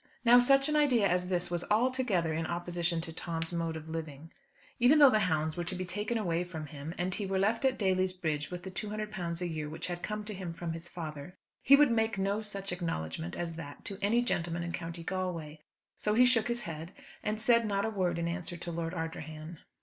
Now 0.25 0.39
such 0.39 0.67
an 0.67 0.75
idea 0.75 1.07
as 1.07 1.27
this 1.27 1.51
was 1.51 1.63
altogether 1.69 2.33
in 2.33 2.47
opposition 2.47 3.01
to 3.01 3.13
Tom's 3.13 3.53
mode 3.53 3.75
of 3.77 3.87
living. 3.87 4.31
Even 4.79 4.97
though 4.97 5.11
the 5.11 5.19
hounds 5.29 5.55
were 5.55 5.63
to 5.65 5.75
be 5.75 5.85
taken 5.85 6.17
away 6.17 6.43
from 6.43 6.65
him, 6.65 6.95
and 6.97 7.13
he 7.13 7.27
were 7.27 7.37
left 7.37 7.65
at 7.65 7.77
Daly's 7.77 8.11
Bridge 8.11 8.49
with 8.49 8.63
the 8.63 8.71
£200 8.71 9.41
a 9.41 9.47
year 9.47 9.69
which 9.69 9.85
had 9.85 10.01
come 10.01 10.23
to 10.23 10.33
him 10.33 10.55
from 10.55 10.73
his 10.73 10.87
father, 10.87 11.37
he 11.61 11.75
would 11.75 11.91
make 11.91 12.17
no 12.17 12.41
such 12.41 12.71
acknowledgment 12.71 13.35
as 13.35 13.57
that 13.57 13.85
to 13.85 13.99
any 14.01 14.23
gentleman 14.23 14.63
in 14.63 14.71
County 14.71 15.03
Galway. 15.03 15.59
So 15.99 16.15
he 16.15 16.25
shook 16.25 16.47
his 16.47 16.61
head, 16.61 16.93
and 17.21 17.39
said 17.39 17.67
not 17.67 17.85
a 17.85 17.89
word 17.91 18.17
in 18.17 18.27
answer 18.27 18.57
to 18.57 18.71
Lord 18.71 18.95
Ardrahan. 18.95 19.59